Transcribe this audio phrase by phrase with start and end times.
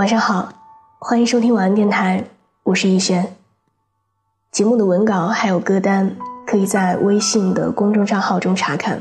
[0.00, 0.48] 晚上好，
[0.98, 2.24] 欢迎收听晚安电台，
[2.62, 3.36] 我是逸轩。
[4.50, 8.98] 节目的文稿还有歌单，可以在微信的公众账号中查看。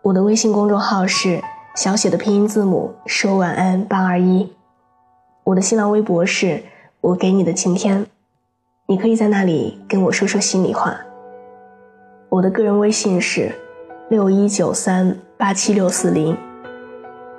[0.00, 1.42] 我的微信公众号是
[1.76, 4.50] 小写的拼音字母说晚安八二一。
[5.44, 6.64] 我的新浪微博是
[7.02, 8.06] 我给你的晴天，
[8.86, 10.96] 你可以在那里跟我说说心里话。
[12.30, 13.54] 我的个人微信是
[14.08, 16.34] 六一九三八七六四零。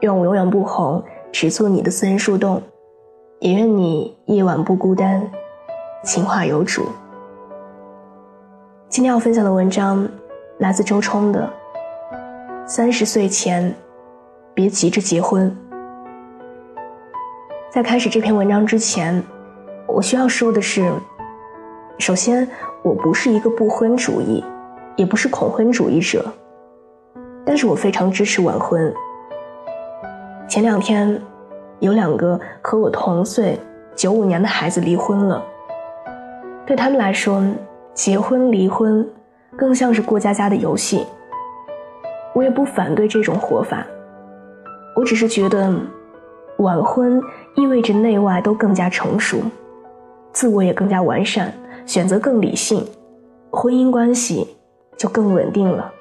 [0.02, 1.04] 愿我永远不红。
[1.32, 2.62] 只做你的私人树洞，
[3.40, 5.30] 也愿你夜晚不孤单，
[6.04, 6.88] 情话有主。
[8.90, 10.08] 今天要分享的文章
[10.58, 11.48] 来自周冲的
[12.68, 13.74] 《三十岁前
[14.54, 15.50] 别急着结婚》。
[17.72, 19.24] 在开始这篇文章之前，
[19.88, 20.92] 我需要说的是，
[22.00, 22.50] 首先，
[22.82, 24.44] 我不是一个不婚主义，
[24.96, 26.26] 也不是恐婚主义者，
[27.46, 28.92] 但是我非常支持晚婚。
[30.48, 31.22] 前两天，
[31.80, 33.60] 有两个和我同岁、
[33.96, 35.44] 九五年的孩子离婚了。
[36.66, 37.44] 对他们来说，
[37.94, 39.08] 结婚离婚
[39.58, 41.06] 更像是过家家的游戏。
[42.34, 43.86] 我也不反对这种活法，
[44.96, 45.74] 我只是觉得，
[46.58, 47.22] 晚婚
[47.56, 49.40] 意味着内外都更加成熟，
[50.32, 51.52] 自我也更加完善，
[51.86, 52.86] 选择更理性，
[53.52, 54.48] 婚姻关系
[54.98, 55.92] 就更稳定了。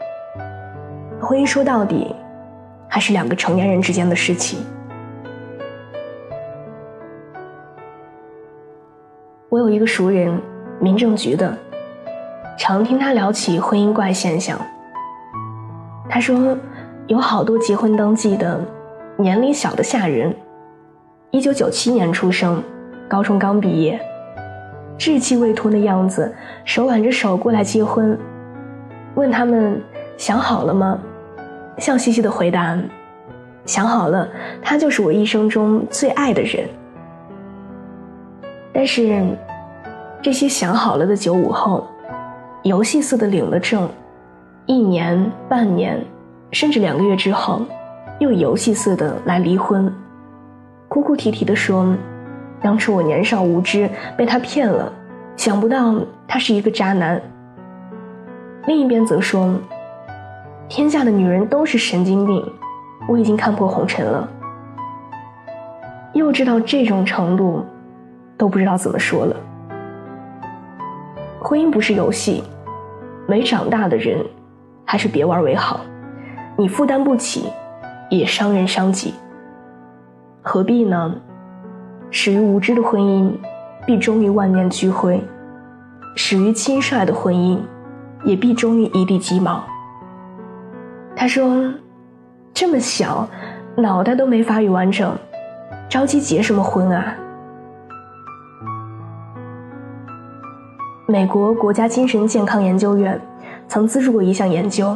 [1.20, 2.14] 婚姻说到底。
[2.90, 4.60] 还是两个成年人之间的事情。
[9.50, 10.38] 我有一个熟人，
[10.78, 11.56] 民政局的，
[12.58, 14.60] 常听他聊起婚姻怪现象。
[16.06, 16.54] 他说，
[17.06, 18.62] 有好多结婚登记的，
[19.16, 20.36] 年龄小的吓人，
[21.30, 22.62] 一九九七年出生，
[23.08, 23.98] 高中刚毕业，
[24.98, 26.30] 稚气未脱的样子，
[26.66, 28.18] 手挽着手过来结婚，
[29.14, 29.80] 问他们
[30.18, 30.98] 想好了吗？
[31.78, 32.78] 笑嘻嘻的回答
[33.64, 34.28] ：“想好了，
[34.60, 36.68] 他就是我一生中最爱的人。”
[38.72, 39.24] 但是，
[40.22, 41.86] 这些想好了的九五后，
[42.62, 43.88] 游戏似的领了证，
[44.66, 46.04] 一年、半年，
[46.52, 47.62] 甚至两个月之后，
[48.18, 49.92] 又游戏似的来离婚，
[50.88, 51.94] 哭哭啼啼的说
[52.62, 54.92] ：“当初我年少无知，被他骗了，
[55.36, 55.94] 想不到
[56.26, 57.20] 他是一个渣男。”
[58.66, 59.54] 另一边则说。
[60.70, 62.44] 天下的女人都是神经病，
[63.08, 64.28] 我已经看破红尘了。
[66.12, 67.64] 幼稚到这种程度，
[68.38, 69.36] 都不知道怎么说了。
[71.40, 72.42] 婚姻不是游戏，
[73.26, 74.24] 没长大的人，
[74.84, 75.80] 还是别玩为好。
[76.56, 77.50] 你负担不起，
[78.08, 79.14] 也伤人伤己。
[80.40, 81.14] 何必呢？
[82.10, 83.30] 始于无知的婚姻，
[83.84, 85.20] 必终于万念俱灰；
[86.16, 87.58] 始于轻率的婚姻，
[88.24, 89.62] 也必终于一地鸡毛。
[91.14, 91.70] 他说
[92.54, 93.28] ：“这么小，
[93.76, 95.14] 脑袋都没发育完整，
[95.88, 97.14] 着急结什么婚啊？”
[101.10, 103.18] 美国国家精神健康研究院
[103.66, 104.94] 曾资助过一项研究，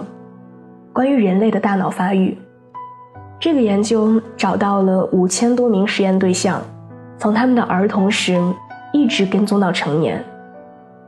[0.93, 2.37] 关于人类的大脑发育。
[3.41, 6.61] 这个研究找到了五千多名实验对象，
[7.17, 8.39] 从他们的儿童时
[8.93, 10.23] 一直跟踪到成年，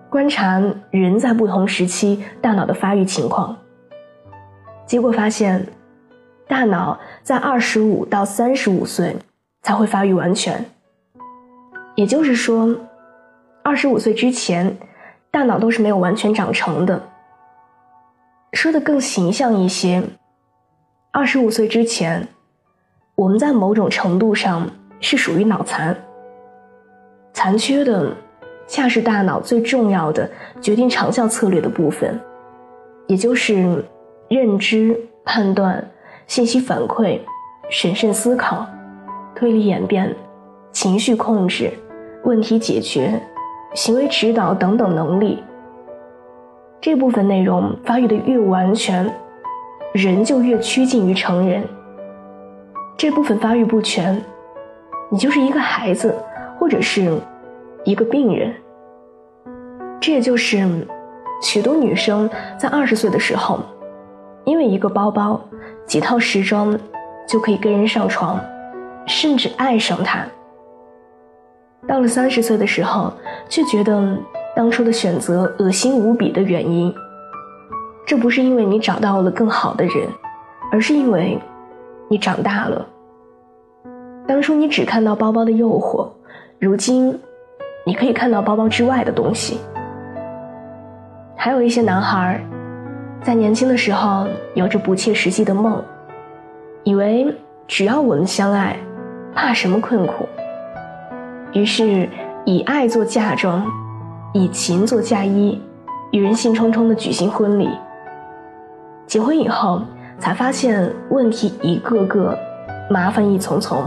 [0.08, 0.58] 观察
[0.90, 3.54] 人在不同时期大脑的发育情况。
[4.86, 5.66] 结果发现，
[6.48, 9.14] 大脑在二十五到三十五岁
[9.60, 10.64] 才会发育完全。
[11.94, 12.74] 也就是说，
[13.62, 14.74] 二十五岁之前，
[15.34, 17.02] 大脑都是没有完全长成的。
[18.52, 20.00] 说的更形象一些，
[21.10, 22.28] 二十五岁之前，
[23.16, 25.96] 我们在某种程度上是属于脑残。
[27.32, 28.14] 残缺的，
[28.68, 30.30] 恰是大脑最重要的
[30.60, 32.16] 决定长效策略的部分，
[33.08, 33.84] 也就是。
[34.30, 35.86] 认知、判断、
[36.26, 37.20] 信息反馈、
[37.68, 38.66] 审慎思考、
[39.36, 40.16] 推理演变、
[40.72, 41.70] 情绪控制、
[42.24, 43.20] 问题解决、
[43.74, 45.42] 行为指导等等能力，
[46.80, 49.12] 这部分内容发育的越完全，
[49.92, 51.62] 人就越趋近于成人。
[52.96, 54.22] 这部分发育不全，
[55.10, 56.14] 你就是一个孩子，
[56.56, 57.20] 或者是
[57.84, 58.54] 一个病人。
[60.00, 60.86] 这也就是
[61.42, 63.60] 许多女生在二十岁的时候。
[64.44, 65.40] 因为一个包包、
[65.86, 66.78] 几套时装，
[67.26, 68.38] 就可以跟人上床，
[69.06, 70.22] 甚至爱上他。
[71.86, 73.12] 到了三十岁的时候，
[73.48, 74.16] 却觉得
[74.56, 76.92] 当初的选择恶心无比的原因，
[78.06, 80.08] 这不是因为你找到了更好的人，
[80.72, 81.38] 而是因为
[82.08, 82.86] 你长大了。
[84.26, 86.08] 当初你只看到包包的诱惑，
[86.58, 87.20] 如今
[87.84, 89.58] 你可以看到包包之外的东西。
[91.36, 92.42] 还有一些男孩
[93.20, 95.82] 在年轻的时候，有着不切实际的梦，
[96.84, 97.26] 以为
[97.68, 98.78] 只要我们相爱，
[99.34, 100.26] 怕什么困苦？
[101.54, 102.08] 于是
[102.44, 103.64] 以爱做嫁妆，
[104.32, 105.62] 以情做嫁衣，
[106.10, 107.70] 与人兴冲冲的举行婚礼。
[109.06, 109.80] 结婚以后，
[110.18, 112.36] 才发现问题一个个，
[112.90, 113.84] 麻烦一丛丛。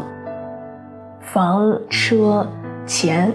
[1.19, 2.47] 房车
[2.85, 3.33] 钱，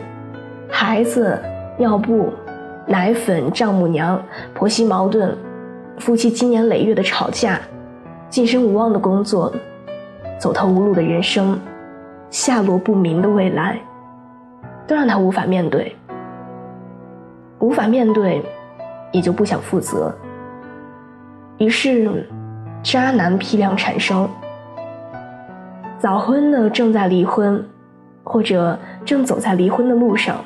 [0.70, 1.38] 孩子
[1.76, 2.32] 尿布，
[2.86, 4.18] 奶粉丈母娘，
[4.54, 5.36] 婆媳矛盾，
[5.98, 7.60] 夫妻经年累月的吵架，
[8.30, 9.52] 晋升无望的工作，
[10.40, 11.60] 走投无路的人生，
[12.30, 13.78] 下落不明的未来，
[14.86, 15.96] 都让他无法面对。
[17.58, 18.42] 无法面对，
[19.12, 20.14] 也就不想负责。
[21.58, 22.28] 于是，
[22.82, 24.28] 渣男批量产生，
[25.98, 27.64] 早婚的正在离婚。
[28.24, 30.36] 或者正走在离婚的路上。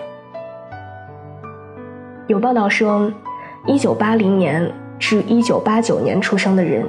[2.27, 3.13] 有报道说，
[3.67, 6.87] 一九八零年至一九八九年出生的人，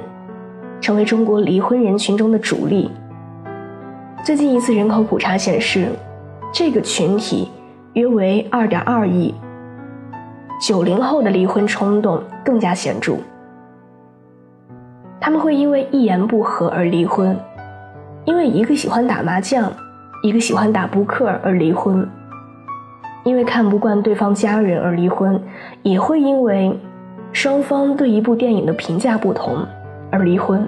[0.80, 2.90] 成为中国离婚人群中的主力。
[4.24, 5.90] 最近一次人口普查显示，
[6.52, 7.48] 这个群体
[7.94, 9.34] 约为二点二亿。
[10.60, 13.16] 九零后的离婚冲动更加显著，
[15.20, 17.38] 他们会因为一言不合而离婚，
[18.24, 19.72] 因为一个喜欢打麻将。
[20.20, 22.04] 一个喜欢打扑克而离婚，
[23.22, 25.40] 因为看不惯对方家人而离婚，
[25.84, 26.76] 也会因为
[27.32, 29.64] 双方对一部电影的评价不同
[30.10, 30.66] 而离婚。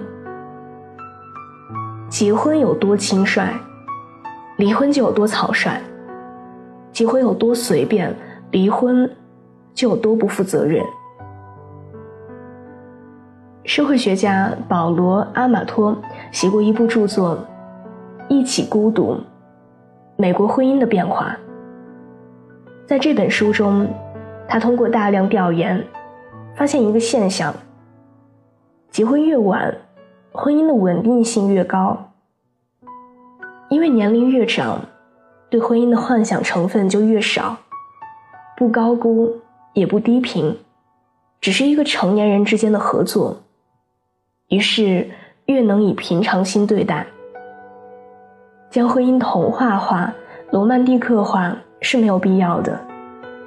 [2.07, 3.49] 结婚有多轻率，
[4.61, 5.71] 离婚就有多草率；
[6.91, 8.15] 结婚有多随便，
[8.51, 9.09] 离婚
[9.73, 10.85] 就有多不负责任。
[13.63, 15.97] 社会学家保罗·阿马托
[16.31, 17.35] 写过一部著作
[18.29, 19.15] 《一起孤独》。
[20.15, 21.35] 美国婚姻的变化，
[22.85, 23.87] 在这本书中，
[24.47, 25.83] 他通过大量调研，
[26.55, 27.51] 发现一个现象：
[28.91, 29.75] 结婚越晚，
[30.31, 32.10] 婚姻的稳定性越高。
[33.71, 34.81] 因为年龄越长，
[35.49, 37.55] 对婚姻的幻想成分就越少，
[38.57, 39.33] 不高估
[39.71, 40.57] 也不低评，
[41.39, 43.37] 只是一个成年人之间的合作，
[44.49, 45.09] 于是
[45.45, 47.07] 越能以平常心对待。
[48.69, 50.13] 将婚姻童话化、
[50.51, 52.77] 罗曼蒂克化是没有必要的，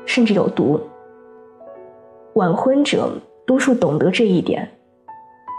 [0.07, 0.81] 甚至有毒。
[2.37, 3.13] 晚婚者
[3.47, 4.67] 多数懂得这一点，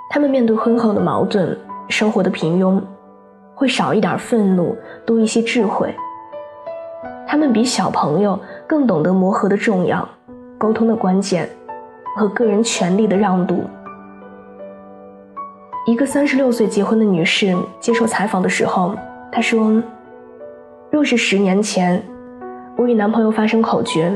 [0.09, 1.55] 他们面对婚后的矛盾、
[1.87, 2.81] 生活的平庸，
[3.55, 5.91] 会少一点愤怒，多一些智慧。
[7.25, 10.07] 他们比小朋友更懂得磨合的重要、
[10.57, 11.49] 沟通的关键
[12.15, 13.63] 和个人权利的让渡。
[15.87, 18.93] 一个三十六岁结婚的女士接受采访的时候。
[19.31, 19.83] 她说
[20.89, 22.01] ：“若是十年前，
[22.77, 24.09] 我与男朋友发生口角，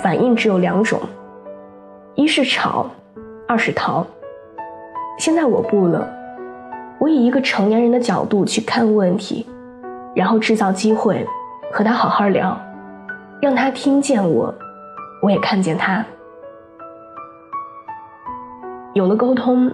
[0.00, 1.00] 反应只有两种，
[2.14, 2.86] 一是吵，
[3.48, 4.06] 二是逃。
[5.18, 6.06] 现在我不了，
[6.98, 9.46] 我以一个成年人的角度去看问题，
[10.14, 11.26] 然后制造机会
[11.72, 12.58] 和他好好聊，
[13.40, 14.54] 让他听见我，
[15.22, 16.04] 我也看见他。
[18.94, 19.72] 有了沟通，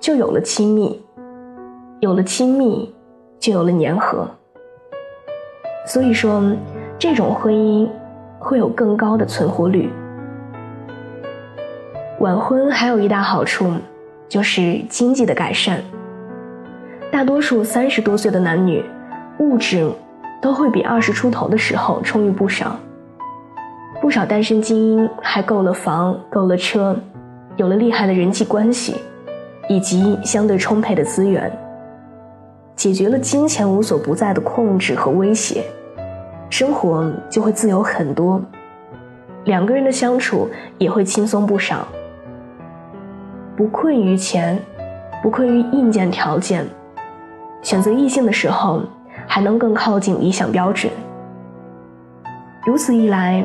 [0.00, 1.02] 就有了亲密，
[2.00, 2.92] 有了亲密。”
[3.38, 4.26] 就有了粘合，
[5.86, 6.42] 所以说，
[6.98, 7.86] 这种婚姻
[8.38, 9.90] 会有更高的存活率。
[12.18, 13.70] 晚婚还有一大好处，
[14.26, 15.80] 就是经济的改善。
[17.10, 18.84] 大多数三十多岁的男女，
[19.38, 19.90] 物质
[20.42, 22.76] 都会比二十出头的时候充裕不少。
[24.00, 26.94] 不少单身精英还购了房、购了车，
[27.56, 28.96] 有了厉害的人际关系，
[29.68, 31.50] 以及相对充沛的资源。
[32.74, 35.64] 解决了金钱无所不在的控制和威胁，
[36.50, 38.38] 生活就会自由很多，
[39.44, 41.88] 两个人的相处也会轻松不少，
[43.56, 44.60] 不困于钱，
[45.22, 46.66] 不困于硬件条件，
[47.66, 48.80] 选择异性的时候
[49.26, 50.88] 还能更靠近理想标准。
[52.64, 53.44] 如此一来，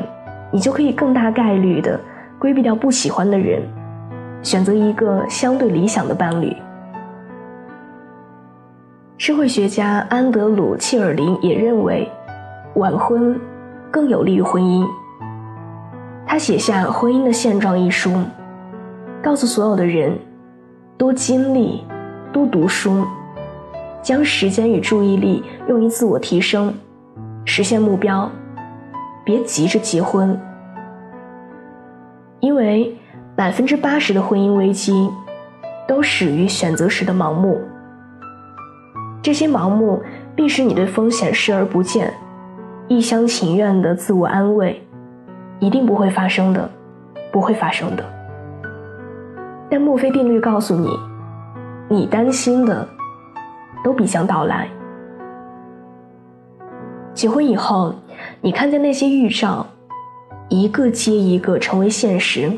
[0.52, 1.98] 你就可以更大概率的
[2.38, 3.60] 规避掉不喜欢的人，
[4.40, 6.56] 选择一个相对理想的伴侣。
[9.18, 12.08] 社会学家安德鲁·切尔林也认为，
[12.76, 13.36] 晚婚
[13.90, 14.86] 更有利于婚姻。
[16.24, 18.12] 他写下《婚姻的现状》一书，
[19.20, 20.16] 告诉所有的人：
[20.96, 21.84] 多经历，
[22.32, 23.04] 多读书，
[24.02, 26.74] 将时间与注意力用于自我提升，
[27.44, 28.30] 实现目标，
[29.24, 30.38] 别急着结婚。
[32.40, 32.94] 因为
[33.36, 35.08] 百分之八十的婚姻危机，
[35.86, 37.60] 都始于选择时的盲目。
[39.22, 40.02] 这些盲目
[40.34, 42.12] 必使你对风险视而不见，
[42.88, 44.82] 一厢情愿的自我安慰，
[45.60, 46.68] 一定不会发生的，
[47.30, 48.04] 不会发生的。
[49.70, 50.90] 但墨菲定律告诉你，
[51.88, 52.86] 你担心的，
[53.82, 54.68] 都必将到来。
[57.14, 57.94] 结婚以后，
[58.40, 59.66] 你看见那些预兆，
[60.48, 62.50] 一个接一个成为现实，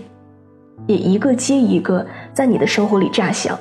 [0.86, 3.58] 也一个接一个在你的生活里炸响。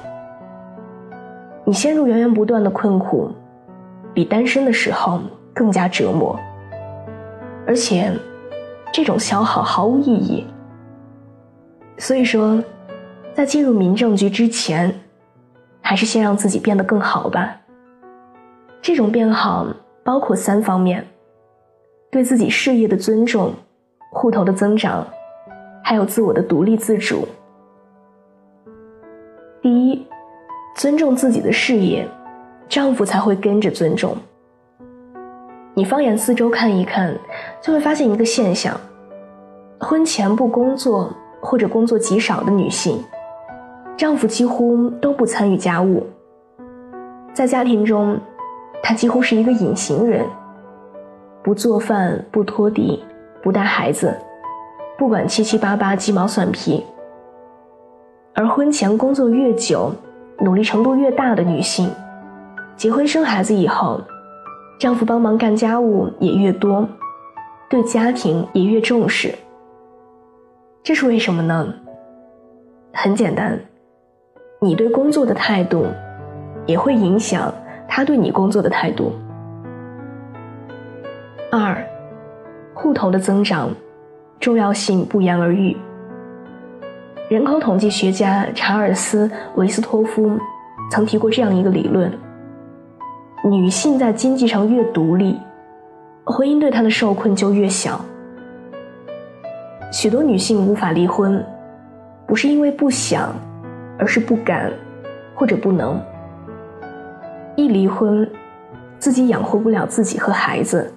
[1.66, 3.32] 你陷入源源不断的困苦，
[4.14, 5.22] 比单身的时候
[5.54, 6.38] 更加折磨，
[7.66, 8.12] 而且
[8.92, 10.46] 这种消耗毫无意义。
[11.98, 12.62] 所以说，
[13.34, 14.94] 在进入民政局之前，
[15.84, 17.56] 还是先让自己变得更好吧。
[18.82, 19.68] 这种变好
[20.04, 21.06] 包括三方面：
[22.10, 23.54] 对自己事业的尊重、
[24.12, 25.06] 户头的增长，
[25.84, 27.28] 还有自我的独立自主。
[29.62, 30.08] 第一，
[30.76, 32.08] 尊重自己的事业，
[32.68, 34.18] 丈夫才会跟着尊重。
[35.76, 37.16] 你放眼四周看一看，
[37.62, 38.76] 就会发现一个现象：
[39.80, 41.14] 婚前不工作。
[41.46, 43.04] 或者工作极少的女性，
[43.96, 46.06] 丈夫几乎都不参与家务，
[47.34, 48.20] 在家庭中，
[48.82, 50.26] 他几乎是一个隐形人，
[51.44, 53.04] 不做饭，不拖地，
[53.42, 54.18] 不带孩子，
[54.98, 56.84] 不管七七八八鸡毛蒜皮。
[58.34, 59.92] 而婚前工作越久，
[60.40, 61.90] 努力程度越大的女性，
[62.76, 64.02] 结婚生孩子以后，
[64.80, 66.86] 丈夫帮忙干家务也越多，
[67.70, 69.34] 对家庭也越重视。
[70.82, 71.72] 这是为什么呢？
[72.92, 73.60] 很简单，
[74.64, 75.88] 你对工作的态度，
[76.66, 77.54] 也会影响
[77.86, 79.12] 他对你工作的态度。
[81.52, 81.86] 二，
[82.74, 83.70] 户头的增长，
[84.40, 85.76] 重要性不言而喻。
[87.28, 90.40] 人口统计学家查尔斯·维斯托夫
[90.90, 92.10] 曾提过这样一个理论：
[93.44, 95.38] 女性在经济上越独立，
[96.24, 98.00] 婚姻对她的受困就越小。
[99.92, 101.46] 许多女性无法离婚，
[102.26, 103.36] 不是因为不想，
[103.98, 104.72] 而是不敢，
[105.36, 106.02] 或者不能。
[107.56, 108.30] 一离婚，
[108.98, 110.92] 自己养活不了自己和孩子，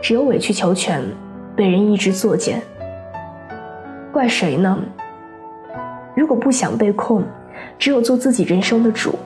[0.00, 1.02] 只有委曲求全，
[1.56, 2.62] 被人一直作践。
[4.12, 4.78] 怪谁呢？
[6.14, 7.24] 如果不想被控，
[7.78, 9.18] 只有做自己人生的主。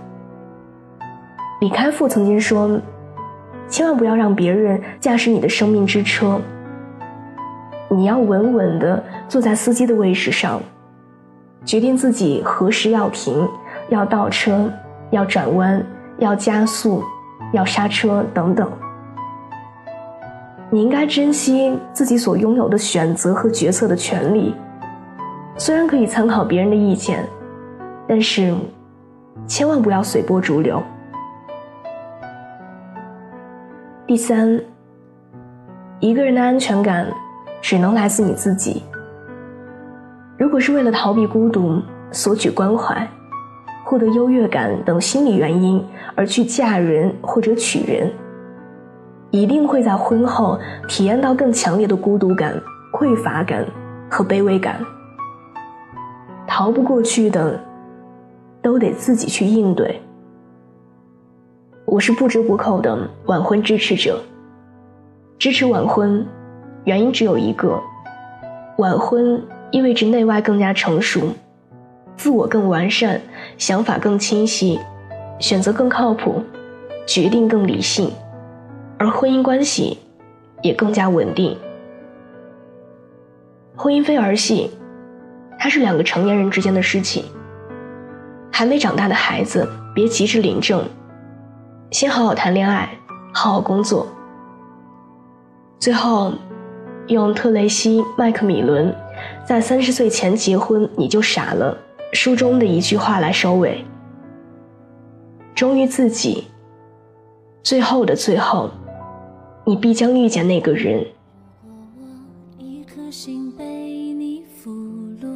[1.60, 2.80] 李开复曾经说
[3.68, 6.40] ：“千万不要让别人驾驶你的生命之车。”
[7.90, 10.62] 你要稳稳地坐在司机的位置上，
[11.64, 13.48] 决定自己何时要停、
[13.88, 14.70] 要倒车、
[15.10, 15.84] 要转弯、
[16.18, 17.04] 要加速、
[17.52, 18.70] 要刹车等等。
[20.70, 24.54] 你应该珍惜自己所拥有的选择和决策的权利，
[25.56, 27.24] 虽然可以参考别人的意见，
[28.06, 28.54] 但是
[29.46, 30.82] 千万不要随波逐流。
[34.06, 34.60] 第三，
[36.00, 37.06] 一个人的安全感。
[37.60, 38.84] 只能来自你自己。
[40.38, 43.06] 如果是为了逃避孤独、索取关怀、
[43.84, 48.08] 获得优越感等心理原因而去嫁人或者娶人，
[49.32, 52.54] 一定会在婚后体验到更强烈的孤独感、
[52.92, 53.66] 匮乏感
[54.08, 54.80] 和卑微感。
[56.46, 57.58] 逃不过去的，
[58.62, 60.00] 都得自己去应对。
[61.84, 64.20] 我是不折不扣的晚婚支持者，
[65.36, 66.24] 支持晚婚。
[66.84, 67.78] 原因只有一个：
[68.78, 71.32] 晚婚意味着内外更加成熟，
[72.16, 73.20] 自我更完善，
[73.58, 74.78] 想法更清晰，
[75.38, 76.42] 选择更靠谱，
[77.06, 78.10] 决定更理性，
[78.98, 79.98] 而婚姻关系
[80.62, 81.56] 也更加稳定。
[83.76, 84.70] 婚姻非儿戏，
[85.58, 87.24] 它是两个成年人之间的事情。
[88.50, 90.82] 还没长大的孩子，别急着领证，
[91.90, 92.88] 先好好谈恋爱，
[93.32, 94.06] 好好工作。
[95.78, 96.32] 最后。
[97.08, 98.94] 用特雷西·麦克米伦
[99.44, 101.76] 在三十岁前结婚你就傻了
[102.12, 103.84] 书中的一句话来收尾：
[105.54, 106.44] 忠于自己，
[107.62, 108.70] 最后的最后，
[109.64, 111.04] 你必将遇见那个人。
[112.58, 114.70] 一颗心被你俘
[115.20, 115.28] 虏，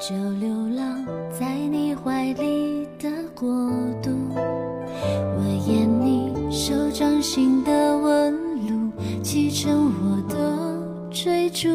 [0.00, 3.48] 就流浪在你怀里的国
[4.02, 4.10] 度。
[5.36, 8.32] 我演你手掌心的纹
[8.66, 8.90] 路，
[9.22, 10.41] 启程我的。
[11.22, 11.68] 追逐。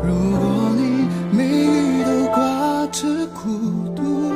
[0.00, 3.42] 如果你每日都挂着孤
[3.96, 4.30] 独，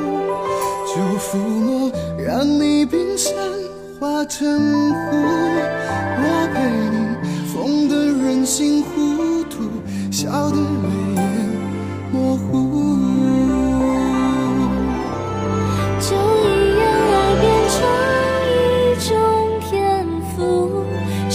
[0.85, 1.89] 就抚摸，
[2.21, 3.33] 让你冰山
[3.97, 4.45] 化成
[4.91, 5.15] 湖。
[6.21, 6.59] 我陪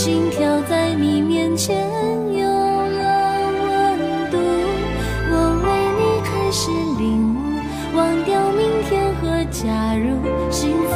[0.05, 1.75] 心跳在你面前
[2.31, 4.37] 有了温度
[5.31, 5.33] 我
[5.65, 5.67] 为
[5.99, 10.21] 你开始领悟忘掉明天和假如
[10.51, 10.93] 幸福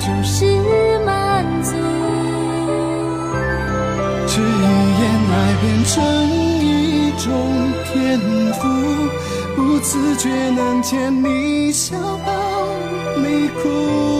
[0.00, 0.58] 就是
[1.06, 1.76] 满足
[4.26, 4.64] 只一
[4.98, 6.02] 眼爱变成
[6.58, 7.30] 一种
[7.92, 8.18] 天
[8.54, 8.66] 赋
[9.54, 12.66] 不自觉能牵你笑抱
[13.16, 14.19] 你哭。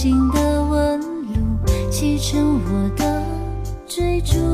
[0.00, 1.58] 心的纹路
[1.90, 3.20] 启程我的
[3.84, 4.47] 追逐。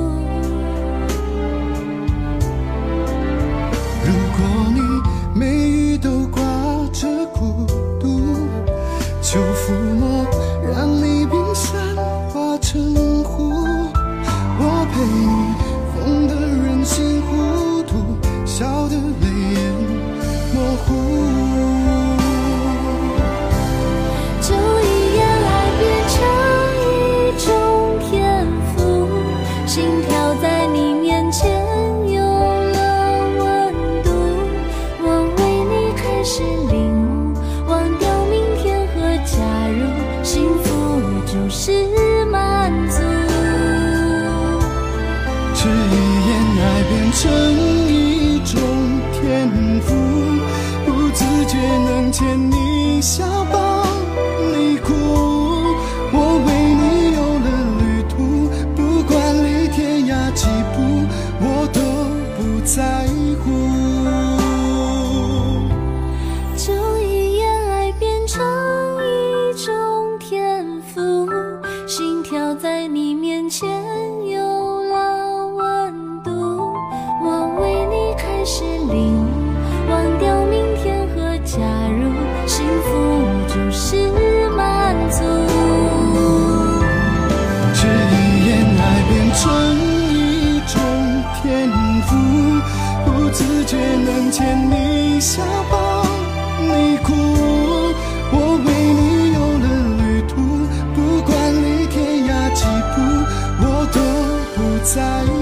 [63.44, 63.73] who
[97.04, 97.34] 苦。
[98.36, 99.66] 我为你有了
[100.00, 100.34] 旅途
[100.94, 102.96] 不管离天涯几步
[103.60, 103.64] 我
[103.94, 103.98] 都
[104.56, 105.33] 不在